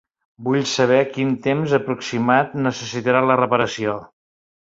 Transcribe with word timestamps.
Vull 0.45 0.61
saber 0.69 1.01
quin 1.17 1.33
temps 1.47 1.75
aproximat 1.79 2.57
necessitarà 2.69 3.23
la 3.33 3.39
reparació. 3.43 3.97